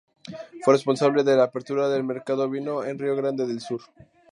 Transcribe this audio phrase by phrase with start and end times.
[0.63, 3.81] Fue responsable de la apertura del mercado ovino en Río Grande del Sur.